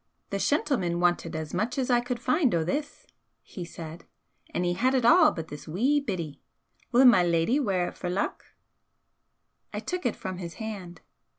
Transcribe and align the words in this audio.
"The 0.31 0.39
shentleman 0.39 0.99
wanted 0.99 1.35
as 1.35 1.53
much 1.53 1.77
as 1.77 1.91
I 1.91 2.01
could 2.01 2.19
find 2.19 2.55
o' 2.55 2.63
this," 2.63 3.05
he 3.43 3.63
said 3.63 4.05
"An' 4.49 4.63
he 4.63 4.73
had 4.73 4.95
it 4.95 5.05
a' 5.05 5.31
but 5.31 5.49
this 5.49 5.67
wee 5.67 5.99
bittie. 6.03 6.39
Will 6.91 7.05
my 7.05 7.21
leddy 7.21 7.59
wear 7.59 7.87
it 7.89 7.97
for 7.99 8.09
luck?" 8.09 8.43
I 9.71 9.79
took 9.79 10.03
it 10.07 10.15
from 10.15 10.39
his 10.39 10.55
hand. 10.55 11.01